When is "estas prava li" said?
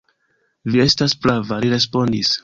0.85-1.69